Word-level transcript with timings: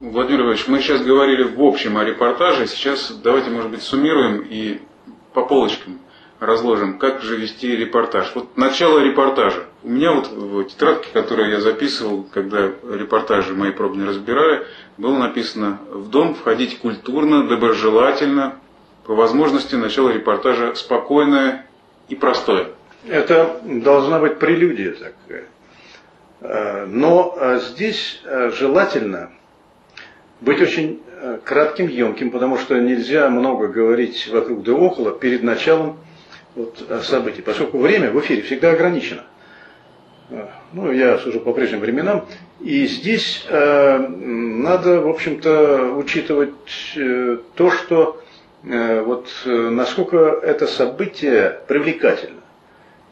Владимир 0.00 0.40
Иванович, 0.40 0.66
мы 0.66 0.80
сейчас 0.80 1.02
говорили 1.02 1.42
в 1.42 1.60
общем 1.60 1.98
о 1.98 2.04
репортаже, 2.04 2.66
сейчас 2.66 3.12
давайте, 3.22 3.50
может 3.50 3.70
быть, 3.70 3.82
суммируем 3.82 4.40
и 4.40 4.80
по 5.34 5.44
полочкам 5.44 5.98
разложим, 6.38 6.98
как 6.98 7.20
же 7.20 7.36
вести 7.36 7.76
репортаж. 7.76 8.32
Вот 8.34 8.56
начало 8.56 9.00
репортажа. 9.00 9.66
У 9.82 9.90
меня 9.90 10.12
вот 10.12 10.28
в 10.28 10.64
тетрадке, 10.64 11.10
которую 11.12 11.50
я 11.50 11.60
записывал, 11.60 12.22
когда 12.32 12.70
репортажи 12.90 13.52
мои 13.52 13.72
пробные 13.72 14.08
разбирали, 14.08 14.64
было 14.96 15.18
написано 15.18 15.80
«В 15.90 16.08
дом 16.08 16.34
входить 16.34 16.78
культурно, 16.78 17.46
доброжелательно, 17.46 18.54
по 19.04 19.14
возможности 19.14 19.74
начало 19.74 20.08
репортажа 20.08 20.74
спокойное 20.76 21.66
и 22.08 22.14
простое». 22.14 22.68
Это 23.06 23.60
должна 23.64 24.18
быть 24.18 24.38
прелюдия 24.38 24.92
такая. 24.92 25.44
Э, 26.40 26.86
но 26.86 27.36
э, 27.36 27.60
здесь 27.60 28.22
э, 28.24 28.50
желательно 28.50 29.32
быть 30.40 30.60
очень 30.60 31.00
кратким, 31.44 31.88
емким, 31.88 32.30
потому 32.30 32.56
что 32.56 32.78
нельзя 32.80 33.28
много 33.28 33.68
говорить 33.68 34.28
вокруг 34.28 34.62
да 34.62 34.72
около 34.72 35.12
перед 35.12 35.42
началом 35.42 35.98
вот, 36.54 36.82
событий, 37.02 37.42
поскольку 37.42 37.78
время 37.78 38.10
в 38.10 38.20
эфире 38.20 38.42
всегда 38.42 38.70
ограничено. 38.70 39.24
Ну, 40.72 40.92
я 40.92 41.18
сужу 41.18 41.40
по 41.40 41.52
прежним 41.52 41.80
временам. 41.80 42.24
И 42.60 42.86
здесь 42.86 43.44
э, 43.48 43.98
надо, 43.98 45.00
в 45.00 45.08
общем-то, 45.08 45.94
учитывать 45.96 46.52
э, 46.94 47.38
то, 47.54 47.70
что 47.70 48.22
э, 48.62 49.00
вот 49.00 49.28
насколько 49.44 50.18
это 50.42 50.66
событие 50.68 51.60
привлекательно. 51.66 52.40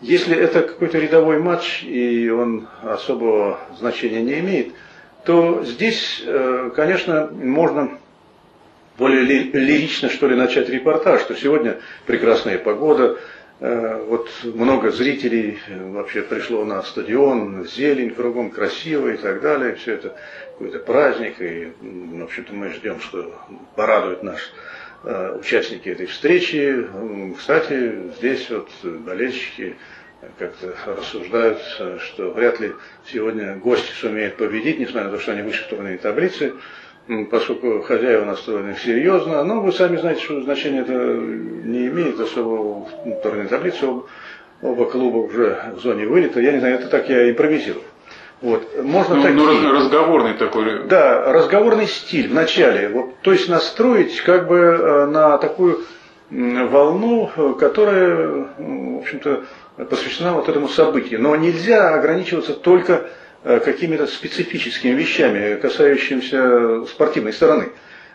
Если 0.00 0.36
это 0.36 0.62
какой-то 0.62 0.98
рядовой 0.98 1.41
матч, 1.41 1.83
и 1.83 2.30
он 2.30 2.69
особого 2.83 3.58
значения 3.78 4.22
не 4.22 4.38
имеет, 4.38 4.74
то 5.24 5.64
здесь, 5.64 6.22
э, 6.24 6.70
конечно, 6.74 7.28
можно 7.32 7.98
более 8.96 9.22
лирично, 9.22 10.08
что 10.08 10.27
ли, 10.27 10.34
начать 10.34 10.68
репортаж, 10.68 11.20
что 11.20 11.36
сегодня 11.36 11.78
прекрасная 12.06 12.58
погода, 12.58 13.19
э, 13.60 14.05
вот 14.08 14.28
много 14.42 14.91
зрителей 14.91 15.58
э, 15.69 15.91
вообще 15.91 16.22
пришло 16.22 16.64
на 16.64 16.83
стадион, 16.83 17.66
зелень 17.66 18.10
кругом 18.10 18.50
красиво 18.50 19.08
и 19.08 19.16
так 19.16 19.41
далее, 19.41 19.75
все 19.77 19.94
это 19.94 20.16
какой-то 20.52 20.78
праздник, 20.80 21.41
и, 21.41 21.72
в 21.80 22.25
общем-то, 22.25 22.53
мы 22.53 22.70
ждем, 22.70 23.00
что 23.00 23.32
порадует 23.77 24.22
наш 24.22 24.53
участники 25.38 25.88
этой 25.88 26.06
встречи. 26.06 26.84
Кстати, 27.38 28.10
здесь 28.19 28.50
вот 28.50 28.69
болельщики 28.82 29.77
как-то 30.38 30.74
рассуждают, 30.86 31.58
что 32.00 32.30
вряд 32.30 32.61
ли 32.61 32.72
сегодня 33.06 33.55
гости 33.56 33.92
сумеют 33.92 34.36
победить, 34.36 34.78
несмотря 34.78 35.05
на 35.05 35.16
то, 35.16 35.20
что 35.20 35.33
они 35.33 35.42
выше 35.42 35.64
в 35.64 35.69
турнирной 35.69 35.98
таблице, 35.98 36.55
поскольку 37.30 37.83
хозяева 37.83 38.25
настроены 38.25 38.77
серьезно. 38.77 39.44
Но 39.44 39.60
вы 39.60 39.72
сами 39.72 39.97
знаете, 39.97 40.22
что 40.22 40.41
значение 40.42 40.83
это 40.83 40.92
не 40.92 41.86
имеет 41.86 42.19
особого 42.19 42.84
в 42.84 43.22
турнирной 43.22 43.48
таблице. 43.48 43.86
Оба 44.60 44.86
клуба 44.86 45.19
уже 45.19 45.72
в 45.77 45.80
зоне 45.80 46.06
вылета. 46.06 46.41
Я 46.41 46.53
не 46.53 46.58
знаю, 46.58 46.77
это 46.77 46.88
так 46.88 47.08
я 47.08 47.30
импровизирую. 47.30 47.84
Вот. 48.41 48.82
Можно 48.82 49.16
ну, 49.16 49.22
такие, 49.22 49.38
ну, 49.38 49.72
разговорный 49.72 50.34
такой. 50.34 50.84
Да, 50.88 51.32
разговорный 51.32 51.86
стиль 51.86 52.28
в 52.28 52.34
начале. 52.34 52.88
Вот, 52.88 53.19
то 53.22 53.32
есть 53.32 53.48
настроить 53.48 54.20
как 54.20 54.48
бы 54.48 54.56
э, 54.56 55.06
на 55.06 55.38
такую 55.38 55.80
волну, 56.30 57.56
которая, 57.58 58.47
в 58.58 58.98
общем-то, 58.98 59.44
посвящена 59.84 60.34
вот 60.34 60.48
этому 60.48 60.69
событию. 60.69 61.21
Но 61.21 61.37
нельзя 61.37 61.95
ограничиваться 61.95 62.53
только 62.53 63.07
э, 63.45 63.61
какими-то 63.61 64.07
специфическими 64.07 64.91
вещами, 64.91 65.57
касающимися 65.57 66.87
спортивной 66.87 67.33
стороны. 67.33 67.71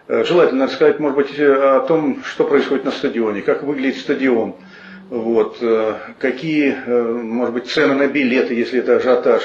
Э, 0.08 0.23
желательно 0.25 0.66
рассказать, 0.66 1.00
может 1.00 1.17
быть, 1.17 1.39
о 1.39 1.80
том, 1.88 2.22
что 2.25 2.44
происходит 2.44 2.86
на 2.86 2.91
стадионе, 2.91 3.41
как 3.41 3.64
выглядит 3.64 3.97
стадион, 3.97 4.56
вот, 5.09 5.58
э, 5.61 5.94
какие, 6.19 6.75
может 6.88 7.53
быть, 7.53 7.68
цены 7.68 7.94
на 7.94 8.07
билеты, 8.07 8.53
если 8.53 8.79
это 8.79 8.97
ажиотаж, 8.97 9.44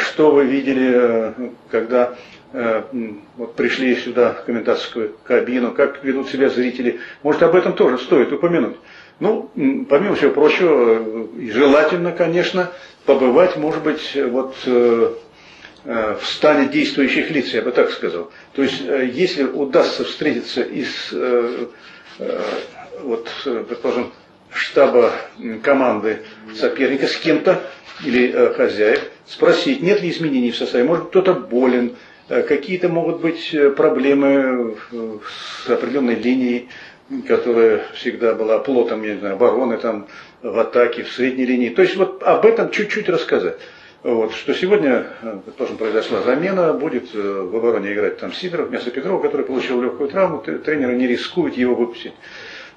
что 0.00 0.32
вы 0.32 0.44
видели, 0.44 1.32
когда 1.70 2.16
вот 2.52 3.54
пришли 3.54 3.94
сюда 3.94 4.32
в 4.32 4.44
комментаторскую 4.44 5.14
кабину, 5.22 5.70
как 5.70 6.02
ведут 6.02 6.28
себя 6.30 6.48
зрители. 6.48 6.98
Может, 7.22 7.44
об 7.44 7.54
этом 7.54 7.74
тоже 7.74 7.98
стоит 7.98 8.32
упомянуть. 8.32 8.76
Ну, 9.20 9.50
помимо 9.88 10.14
всего 10.14 10.30
прочего, 10.30 11.00
э, 11.00 11.50
желательно, 11.50 12.12
конечно, 12.12 12.70
побывать, 13.04 13.56
может 13.56 13.82
быть, 13.82 14.16
вот 14.30 14.54
э, 14.66 15.12
э, 15.84 16.16
в 16.20 16.26
стане 16.26 16.68
действующих 16.68 17.30
лиц, 17.30 17.48
я 17.48 17.62
бы 17.62 17.72
так 17.72 17.90
сказал. 17.90 18.30
То 18.52 18.62
есть, 18.62 18.80
если 18.80 19.42
удастся 19.42 20.04
встретиться 20.04 20.62
из, 20.62 21.12
вот, 23.00 23.28
предположим, 23.44 24.12
штаба 24.52 25.12
команды 25.62 26.20
соперника 26.56 27.06
с 27.06 27.16
кем-то 27.16 27.60
или 28.04 28.52
хозяев, 28.56 29.02
спросить, 29.26 29.82
нет 29.82 30.00
ли 30.00 30.10
изменений 30.10 30.52
в 30.52 30.56
составе, 30.56 30.84
может 30.84 31.06
кто-то 31.08 31.34
болен, 31.34 31.96
какие-то 32.28 32.88
могут 32.88 33.20
быть 33.20 33.54
проблемы 33.76 34.76
с 35.64 35.70
определенной 35.70 36.16
линией 36.16 36.68
которая 37.26 37.84
всегда 37.94 38.34
была 38.34 38.58
плотом, 38.58 39.02
я 39.02 39.14
не 39.14 39.20
знаю, 39.20 39.34
обороны 39.34 39.78
там, 39.78 40.08
в 40.42 40.58
атаке, 40.58 41.04
в 41.04 41.12
средней 41.12 41.46
линии. 41.46 41.70
То 41.70 41.82
есть 41.82 41.96
вот 41.96 42.22
об 42.22 42.44
этом 42.44 42.70
чуть-чуть 42.70 43.08
рассказать. 43.08 43.58
Вот, 44.02 44.32
что 44.32 44.54
сегодня, 44.54 45.06
тоже 45.56 45.74
произошла 45.74 46.22
замена, 46.22 46.72
будет 46.72 47.14
э, 47.14 47.18
в 47.18 47.56
обороне 47.56 47.92
играть 47.92 48.18
там 48.18 48.32
Сидоров 48.32 48.68
вместо 48.68 48.92
Петрова, 48.92 49.20
который 49.20 49.44
получил 49.44 49.82
легкую 49.82 50.08
травму, 50.08 50.38
тренеры 50.38 50.94
не 50.94 51.08
рискуют 51.08 51.56
его 51.56 51.74
выпустить 51.74 52.12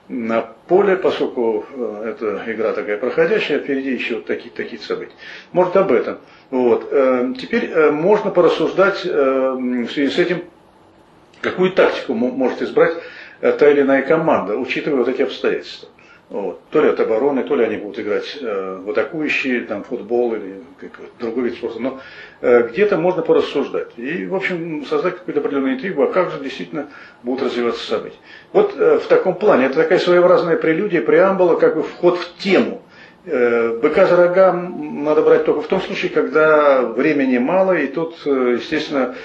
на 0.08 0.42
поле, 0.68 0.96
поскольку 0.96 1.64
э, 1.70 2.16
эта 2.16 2.44
игра 2.52 2.74
такая 2.74 2.98
проходящая, 2.98 3.60
впереди 3.60 3.92
еще 3.92 4.16
вот 4.16 4.26
такие, 4.26 4.50
такие 4.50 4.82
события. 4.82 5.14
Может 5.52 5.78
об 5.78 5.92
этом. 5.92 6.18
Вот. 6.50 6.88
Э, 6.92 7.34
теперь 7.40 7.92
можно 7.92 8.32
порассуждать 8.32 9.06
в 9.06 9.88
связи 9.92 10.10
с 10.10 10.18
этим, 10.18 10.46
какую 11.42 11.72
тактику 11.72 12.16
может 12.16 12.64
избрать 12.64 12.96
та 13.42 13.70
или 13.70 13.82
иная 13.82 14.04
команда, 14.04 14.56
учитывая 14.56 15.00
вот 15.00 15.08
эти 15.08 15.22
обстоятельства. 15.22 15.90
Вот. 16.32 16.62
То 16.70 16.82
ли 16.82 16.88
от 16.88 16.98
обороны, 16.98 17.44
то 17.44 17.58
ли 17.58 17.66
они 17.66 17.76
будут 17.76 18.00
играть 18.00 18.38
э, 18.40 18.80
в 18.82 18.90
атакующие, 18.90 19.64
там, 19.64 19.84
футбол 19.84 20.34
или 20.34 20.64
другой 21.20 21.50
вид 21.50 21.56
спорта. 21.56 21.80
Но 21.80 22.00
э, 22.40 22.70
где-то 22.70 22.96
можно 22.96 23.22
порассуждать. 23.22 23.90
И, 23.98 24.26
в 24.28 24.36
общем, 24.36 24.86
создать 24.86 25.18
какую-то 25.18 25.42
определенную 25.42 25.74
интригу, 25.74 26.04
а 26.04 26.08
как 26.08 26.32
же 26.32 26.40
действительно 26.40 26.88
будут 27.22 27.48
развиваться 27.48 27.86
события. 27.86 28.16
Вот 28.54 28.74
э, 28.78 29.00
в 29.00 29.08
таком 29.08 29.36
плане, 29.36 29.66
это 29.66 29.76
такая 29.76 30.00
своеобразная 30.00 30.56
прелюдия, 30.56 31.02
преамбула, 31.02 31.58
как 31.58 31.76
бы 31.76 31.84
вход 31.84 32.18
в 32.18 32.38
тему. 32.38 32.82
Э, 33.26 33.78
быка 33.82 34.06
за 34.06 34.16
рога 34.16 34.54
надо 34.54 35.24
брать 35.24 35.44
только 35.44 35.62
в 35.62 35.68
том 35.68 35.82
случае, 35.82 36.12
когда 36.12 36.82
времени 36.82 37.40
мало, 37.40 37.74
и 37.74 37.88
тут, 37.88 38.16
э, 38.26 38.56
естественно, 38.58 39.16
Э, 39.16 39.18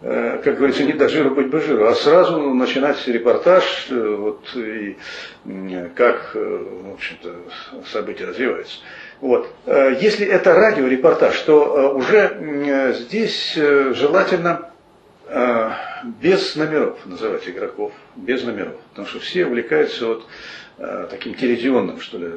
как 0.00 0.56
говорится, 0.56 0.84
не 0.84 0.92
до 0.92 1.08
жира 1.08 1.30
быть 1.30 1.48
бы 1.48 1.60
жиру, 1.60 1.86
а 1.86 1.94
сразу 1.94 2.38
начинать 2.38 3.06
репортаж, 3.06 3.86
э, 3.90 4.16
вот, 4.16 4.54
и 4.54 4.96
как, 5.94 6.32
э, 6.34 6.64
в 6.82 6.94
общем-то, 6.94 7.34
события 7.90 8.26
развиваются. 8.26 8.80
Вот. 9.20 9.48
Если 9.66 10.26
это 10.26 10.52
радиорепортаж, 10.52 11.38
то 11.40 11.94
уже 11.94 12.92
здесь 12.98 13.54
желательно 13.54 14.73
без 16.20 16.54
номеров 16.56 17.06
называть 17.06 17.48
игроков, 17.48 17.92
без 18.14 18.42
номеров, 18.42 18.74
потому 18.90 19.06
что 19.08 19.20
все 19.20 19.46
увлекаются 19.46 20.06
вот 20.06 20.26
таким 21.10 21.34
телевизионным, 21.34 22.00
что 22.00 22.18
ли, 22.18 22.30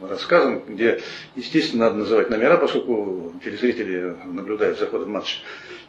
рассказом, 0.00 0.62
где, 0.66 1.00
естественно, 1.36 1.84
надо 1.84 1.96
называть 1.96 2.30
номера, 2.30 2.56
поскольку 2.56 3.32
телезрители 3.44 4.16
наблюдают 4.24 4.78
за 4.78 4.86
ходом 4.86 5.12
матча 5.12 5.38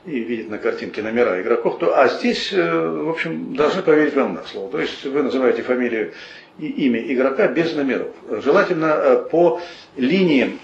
и 0.06 0.20
видят 0.20 0.50
на 0.50 0.58
картинке 0.58 1.02
номера 1.02 1.42
игроков, 1.42 1.80
то, 1.80 1.98
а 2.00 2.08
здесь, 2.08 2.54
э, 2.54 2.88
в 2.90 3.10
общем, 3.10 3.56
должны 3.56 3.82
поверить 3.82 4.16
вам 4.16 4.36
на 4.36 4.44
слово. 4.44 4.72
То 4.72 4.80
есть 4.80 5.04
вы 5.04 5.24
называете 5.24 5.64
фамилию 5.64 6.14
и 6.60 6.68
имя 6.68 7.00
игрока 7.12 7.48
без 7.48 7.74
номеров. 7.74 8.10
Желательно 8.30 8.86
э, 8.86 9.26
по 9.30 9.62
линиям, 9.98 10.60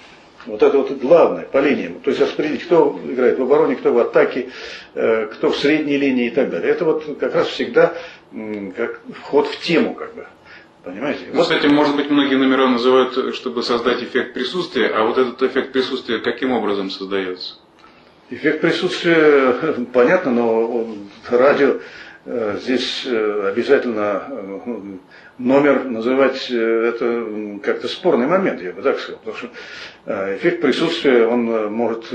вот 0.45 0.63
это 0.63 0.77
вот 0.77 0.91
главное, 0.91 1.43
по 1.43 1.59
линиям. 1.59 1.99
То 2.01 2.09
есть 2.09 2.21
распределить, 2.21 2.63
кто 2.65 2.99
играет 3.05 3.37
в 3.37 3.43
обороне, 3.43 3.75
кто 3.75 3.93
в 3.93 3.99
атаке, 3.99 4.49
э, 4.95 5.27
кто 5.27 5.51
в 5.51 5.57
средней 5.57 5.97
линии 5.97 6.27
и 6.27 6.29
так 6.29 6.49
далее. 6.49 6.71
Это 6.71 6.85
вот 6.85 7.17
как 7.19 7.35
раз 7.35 7.47
всегда 7.47 7.93
как 8.75 9.01
вход 9.19 9.47
в 9.47 9.59
тему, 9.59 9.93
как 9.93 10.15
бы. 10.15 10.25
Понимаете? 10.83 11.25
Ну, 11.31 11.41
кстати, 11.41 11.67
может 11.67 11.95
быть, 11.95 12.09
многие 12.09 12.35
номера 12.35 12.67
называют, 12.67 13.35
чтобы 13.35 13.61
создать 13.61 14.01
эффект 14.01 14.33
присутствия, 14.33 14.87
а 14.87 15.03
вот 15.03 15.17
этот 15.17 15.41
эффект 15.43 15.73
присутствия 15.73 16.19
каким 16.19 16.51
образом 16.51 16.89
создается? 16.89 17.55
Эффект 18.31 18.61
присутствия 18.61 19.53
понятно, 19.93 20.31
но 20.31 20.87
радио 21.29 21.75
здесь 22.25 23.03
э, 23.05 23.49
обязательно 23.51 24.23
э, 24.29 24.59
номер 25.39 25.85
называть 25.85 26.51
это 26.51 27.25
как-то 27.63 27.87
спорный 27.87 28.27
момент, 28.27 28.61
я 28.61 28.73
бы 28.73 28.81
так 28.83 28.99
сказал. 28.99 29.19
Потому 29.23 29.37
что 29.37 30.35
эффект 30.35 30.61
присутствия, 30.61 31.25
он 31.25 31.71
может 31.73 32.13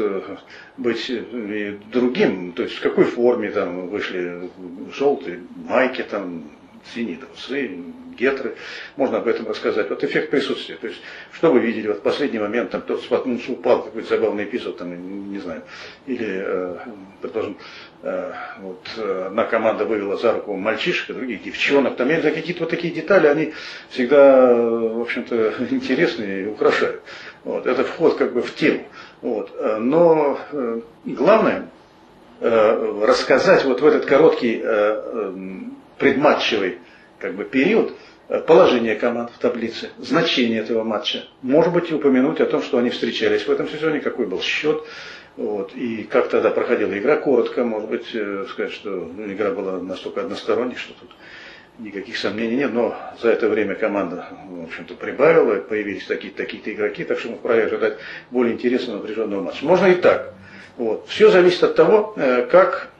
быть 0.76 1.10
и 1.10 1.78
другим. 1.92 2.52
То 2.52 2.62
есть 2.62 2.76
в 2.76 2.82
какой 2.82 3.04
форме 3.04 3.50
там 3.50 3.88
вышли 3.88 4.48
желтые 4.92 5.40
майки, 5.68 6.02
там 6.02 6.44
синие 6.94 7.16
трусы, 7.16 7.70
гетры, 8.18 8.56
можно 8.96 9.18
об 9.18 9.28
этом 9.28 9.46
рассказать. 9.46 9.90
Вот 9.90 10.02
эффект 10.02 10.30
присутствия. 10.30 10.76
То 10.76 10.88
есть, 10.88 11.00
что 11.32 11.52
вы 11.52 11.60
видели, 11.60 11.88
вот 11.88 12.02
последний 12.02 12.38
момент, 12.38 12.70
там 12.70 12.82
кто-то 12.82 13.02
споткнулся, 13.02 13.52
упал, 13.52 13.82
какой-то 13.82 14.08
забавный 14.08 14.44
эпизод, 14.44 14.78
там, 14.78 15.30
не 15.32 15.38
знаю, 15.38 15.62
или, 16.06 16.26
э, 16.26 16.76
предположим, 17.20 17.56
э, 18.02 18.32
вот 18.60 18.86
одна 18.98 19.44
команда 19.44 19.84
вывела 19.84 20.16
за 20.16 20.32
руку 20.32 20.54
мальчишек, 20.54 21.10
а 21.10 21.14
других 21.14 21.42
девчонок, 21.42 21.96
там, 21.96 22.08
это 22.08 22.30
какие-то 22.30 22.60
вот 22.60 22.70
такие 22.70 22.92
детали, 22.92 23.26
они 23.26 23.52
всегда, 23.90 24.54
в 24.54 25.00
общем-то, 25.00 25.54
интересные 25.70 26.44
и 26.44 26.46
украшают. 26.46 27.02
Вот, 27.44 27.66
это 27.66 27.84
вход 27.84 28.16
как 28.16 28.32
бы 28.32 28.42
в 28.42 28.54
тему. 28.54 28.86
Вот. 29.22 29.52
Но 29.80 30.38
э, 30.52 30.80
главное, 31.04 31.68
э, 32.40 33.04
рассказать 33.04 33.64
вот 33.64 33.80
в 33.80 33.86
этот 33.86 34.04
короткий 34.04 34.60
э, 34.62 35.32
предматчевый 35.98 36.78
как 37.18 37.34
бы, 37.34 37.44
период 37.44 37.94
э, 38.28 38.40
положение 38.40 38.96
команд 38.96 39.30
в 39.30 39.38
таблице, 39.38 39.90
значение 39.98 40.60
этого 40.60 40.84
матча. 40.84 41.24
Может 41.42 41.72
быть, 41.72 41.90
и 41.90 41.94
упомянуть 41.94 42.40
о 42.40 42.46
том, 42.46 42.62
что 42.62 42.78
они 42.78 42.90
встречались 42.90 43.46
в 43.46 43.50
этом 43.50 43.68
сезоне, 43.68 44.00
какой 44.00 44.26
был 44.26 44.40
счет, 44.40 44.82
вот, 45.36 45.74
и 45.74 46.04
как 46.04 46.28
тогда 46.28 46.50
проходила 46.50 46.96
игра 46.98 47.16
коротко, 47.16 47.64
может 47.64 47.90
быть, 47.90 48.06
э, 48.14 48.46
сказать, 48.50 48.72
что 48.72 48.90
ну, 48.90 49.30
игра 49.30 49.50
была 49.50 49.78
настолько 49.78 50.22
односторонней, 50.22 50.76
что 50.76 50.94
тут 50.94 51.10
никаких 51.78 52.16
сомнений 52.16 52.56
нет, 52.56 52.72
но 52.72 52.96
за 53.20 53.30
это 53.30 53.48
время 53.48 53.74
команда, 53.74 54.28
в 54.48 54.64
общем-то, 54.64 54.94
прибавила, 54.94 55.56
появились 55.56 56.06
такие-то 56.06 56.38
такие 56.38 56.62
игроки, 56.74 57.04
так 57.04 57.18
что 57.18 57.30
мы 57.30 57.36
вправе 57.36 57.64
ожидать 57.64 57.98
более 58.30 58.54
интересного 58.54 58.98
напряженного 58.98 59.42
матча. 59.42 59.64
Можно 59.64 59.86
и 59.86 59.94
так. 59.94 60.32
Вот. 60.78 61.06
Все 61.08 61.30
зависит 61.30 61.62
от 61.62 61.74
того, 61.74 62.14
э, 62.16 62.46
как 62.50 62.90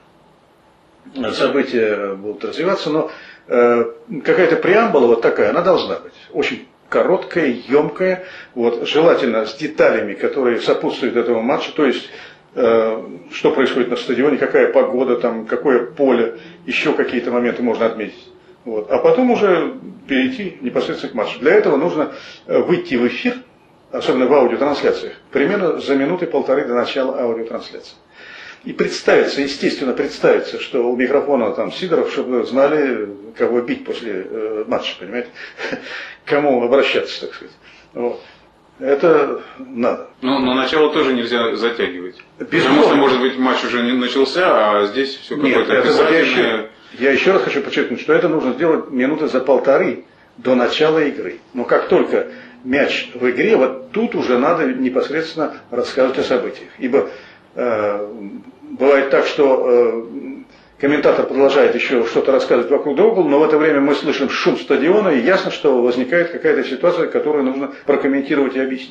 события 1.33 2.13
будут 2.15 2.45
развиваться, 2.45 2.89
но 2.89 3.11
Э, 3.47 3.85
какая-то 4.25 4.57
преамбула 4.57 5.07
вот 5.07 5.21
такая, 5.21 5.51
она 5.51 5.61
должна 5.61 5.99
быть. 5.99 6.13
Очень 6.33 6.67
короткая, 6.89 7.47
емкая, 7.47 8.25
вот, 8.55 8.87
желательно 8.87 9.45
с 9.45 9.55
деталями, 9.55 10.13
которые 10.13 10.59
сопутствуют 10.59 11.15
этому 11.15 11.41
матчу, 11.41 11.71
то 11.73 11.85
есть 11.85 12.09
э, 12.55 13.03
что 13.31 13.51
происходит 13.51 13.89
на 13.89 13.95
стадионе, 13.95 14.37
какая 14.37 14.71
погода, 14.73 15.15
там, 15.15 15.45
какое 15.45 15.85
поле, 15.85 16.39
еще 16.65 16.93
какие-то 16.93 17.31
моменты 17.31 17.63
можно 17.63 17.85
отметить. 17.85 18.27
Вот. 18.65 18.91
А 18.91 18.97
потом 18.97 19.31
уже 19.31 19.75
перейти 20.07 20.57
непосредственно 20.59 21.13
к 21.13 21.15
матчу. 21.15 21.39
Для 21.39 21.53
этого 21.53 21.77
нужно 21.77 22.11
э, 22.47 22.59
выйти 22.59 22.95
в 22.95 23.07
эфир, 23.07 23.35
особенно 23.91 24.25
в 24.25 24.33
аудиотрансляциях, 24.33 25.13
примерно 25.31 25.79
за 25.79 25.95
минуты 25.95 26.27
полторы 26.27 26.65
до 26.65 26.73
начала 26.73 27.17
аудиотрансляции 27.21 27.95
и 28.63 28.73
представиться, 28.73 29.41
естественно, 29.41 29.93
представиться, 29.93 30.59
что 30.59 30.89
у 30.89 30.95
микрофона 30.95 31.51
там 31.51 31.71
Сидоров, 31.71 32.11
чтобы 32.11 32.45
знали, 32.45 33.09
кого 33.37 33.61
бить 33.61 33.85
после 33.85 34.25
э, 34.29 34.65
матча, 34.67 34.95
понимаете, 34.99 35.29
кому 36.25 36.63
обращаться, 36.63 37.21
так 37.21 37.35
сказать. 37.35 37.55
Вот. 37.93 38.21
Это 38.79 39.41
надо. 39.57 40.07
Но, 40.21 40.37
но 40.39 40.53
начало 40.53 40.93
тоже 40.93 41.13
нельзя 41.13 41.55
затягивать. 41.55 42.21
Безусловно. 42.39 42.81
Потому 42.81 42.83
что, 42.83 42.95
может 42.95 43.21
быть, 43.21 43.37
матч 43.37 43.63
уже 43.63 43.81
не 43.81 43.93
начался, 43.93 44.81
а 44.81 44.85
здесь 44.85 45.15
все 45.15 45.35
какое-то 45.35 45.59
Нет, 45.59 45.85
это 45.85 46.13
я, 46.13 46.19
еще, 46.19 46.69
я 46.99 47.11
еще 47.11 47.31
раз 47.31 47.41
хочу 47.41 47.61
подчеркнуть, 47.61 48.01
что 48.01 48.13
это 48.13 48.29
нужно 48.29 48.53
сделать 48.53 48.91
минуты 48.91 49.27
за 49.27 49.39
полторы 49.39 50.05
до 50.37 50.53
начала 50.53 50.99
игры. 50.99 51.39
Но 51.55 51.63
как 51.63 51.87
только 51.87 52.27
мяч 52.63 53.09
в 53.15 53.27
игре, 53.29 53.55
вот 53.55 53.91
тут 53.91 54.13
уже 54.13 54.37
надо 54.37 54.65
непосредственно 54.67 55.57
рассказывать 55.71 56.19
о 56.19 56.23
событиях. 56.23 56.69
Ибо 56.77 57.09
бывает 57.57 59.09
так, 59.09 59.25
что 59.25 59.65
э, 59.67 60.03
комментатор 60.79 61.25
продолжает 61.25 61.73
еще 61.73 62.05
что-то 62.05 62.31
рассказывать 62.31 62.69
вокруг 62.69 62.95
да 62.95 63.03
но 63.03 63.39
в 63.39 63.43
это 63.43 63.57
время 63.57 63.81
мы 63.81 63.95
слышим 63.95 64.29
шум 64.29 64.57
стадиона, 64.57 65.09
и 65.09 65.21
ясно, 65.21 65.49
что 65.49 65.81
возникает 65.81 66.31
какая-то 66.31 66.63
ситуация, 66.63 67.07
которую 67.07 67.45
нужно 67.45 67.71
прокомментировать 67.85 68.55
и 68.55 68.59
объяснить. 68.59 68.85